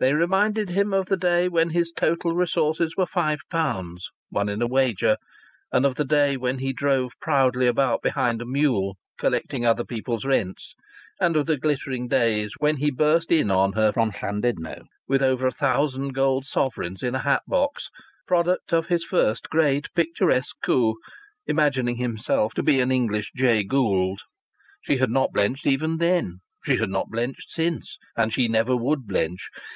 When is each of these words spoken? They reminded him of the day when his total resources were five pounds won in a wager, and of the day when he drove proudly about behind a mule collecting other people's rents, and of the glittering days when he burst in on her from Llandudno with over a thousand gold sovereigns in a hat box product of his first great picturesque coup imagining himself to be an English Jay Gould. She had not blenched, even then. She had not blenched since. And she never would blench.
They 0.00 0.12
reminded 0.12 0.68
him 0.70 0.92
of 0.92 1.06
the 1.06 1.16
day 1.16 1.48
when 1.48 1.70
his 1.70 1.90
total 1.90 2.34
resources 2.34 2.94
were 2.94 3.06
five 3.06 3.38
pounds 3.48 4.10
won 4.30 4.50
in 4.50 4.60
a 4.60 4.66
wager, 4.66 5.16
and 5.72 5.86
of 5.86 5.94
the 5.94 6.04
day 6.04 6.36
when 6.36 6.58
he 6.58 6.74
drove 6.74 7.18
proudly 7.22 7.66
about 7.66 8.02
behind 8.02 8.42
a 8.42 8.44
mule 8.44 8.98
collecting 9.16 9.64
other 9.64 9.84
people's 9.84 10.26
rents, 10.26 10.74
and 11.18 11.36
of 11.36 11.46
the 11.46 11.56
glittering 11.56 12.06
days 12.06 12.52
when 12.58 12.78
he 12.78 12.90
burst 12.90 13.32
in 13.32 13.50
on 13.50 13.72
her 13.74 13.92
from 13.92 14.10
Llandudno 14.10 14.82
with 15.08 15.22
over 15.22 15.46
a 15.46 15.50
thousand 15.52 16.08
gold 16.12 16.44
sovereigns 16.44 17.02
in 17.02 17.14
a 17.14 17.20
hat 17.22 17.44
box 17.46 17.88
product 18.26 18.74
of 18.74 18.88
his 18.88 19.04
first 19.06 19.48
great 19.48 19.86
picturesque 19.94 20.56
coup 20.62 20.96
imagining 21.46 21.96
himself 21.96 22.52
to 22.54 22.62
be 22.62 22.78
an 22.80 22.92
English 22.92 23.30
Jay 23.34 23.62
Gould. 23.62 24.20
She 24.82 24.98
had 24.98 25.10
not 25.10 25.32
blenched, 25.32 25.66
even 25.66 25.96
then. 25.96 26.40
She 26.62 26.76
had 26.76 26.90
not 26.90 27.08
blenched 27.08 27.50
since. 27.52 27.96
And 28.16 28.34
she 28.34 28.48
never 28.48 28.76
would 28.76 29.06
blench. 29.06 29.48